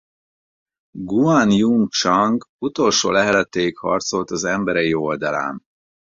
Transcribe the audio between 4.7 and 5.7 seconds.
oldalán.